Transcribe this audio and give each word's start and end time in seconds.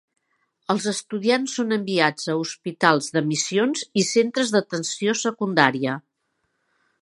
Els 0.73 0.85
estudiants 0.91 1.57
són 1.59 1.75
enviats 1.77 2.25
a 2.33 2.35
hospitals 2.45 3.11
de 3.17 3.23
missions 3.29 3.85
i 4.03 4.07
centres 4.13 4.55
d'atenció 4.57 5.15
secundària. 5.21 6.01